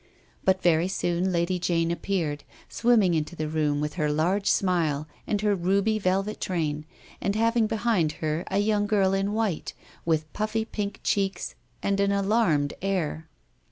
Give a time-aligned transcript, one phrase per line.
[0.43, 5.07] But very soon Lady Jane appeared, swim ming into the room with her laige smile,
[5.27, 6.87] and her ruby velvet train,
[7.21, 11.53] and having behind her a young girl in white, with puffy pink cheeks
[11.83, 13.29] and an alarmed air.